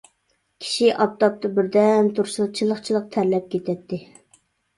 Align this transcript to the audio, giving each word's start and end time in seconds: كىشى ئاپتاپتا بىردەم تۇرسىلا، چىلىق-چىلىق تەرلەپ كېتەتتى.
كىشى 0.61 0.87
ئاپتاپتا 1.03 1.51
بىردەم 1.57 2.09
تۇرسىلا، 2.21 2.49
چىلىق-چىلىق 2.61 3.07
تەرلەپ 3.19 3.47
كېتەتتى. 3.53 4.03